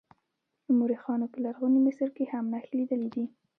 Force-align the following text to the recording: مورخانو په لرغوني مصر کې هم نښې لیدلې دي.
مورخانو 0.77 1.25
په 1.33 1.37
لرغوني 1.45 1.79
مصر 1.87 2.07
کې 2.15 2.23
هم 2.33 2.45
نښې 2.51 2.73
لیدلې 2.79 3.09
دي. 3.15 3.23